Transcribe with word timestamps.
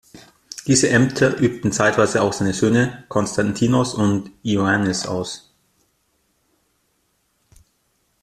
Diese 0.65 0.89
Ämter 0.89 1.37
übten 1.39 1.71
zeitweise 1.71 2.23
auch 2.23 2.33
seine 2.33 2.53
Söhne 2.53 3.03
Konstantinos 3.07 3.93
und 3.93 4.31
Ioannis 4.41 5.05
aus. 5.05 5.53